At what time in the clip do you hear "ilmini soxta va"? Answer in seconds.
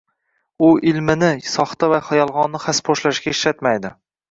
0.91-2.01